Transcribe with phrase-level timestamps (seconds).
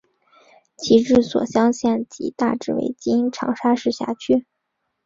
[0.79, 4.47] 其治所湘县即大致为今长沙市辖区。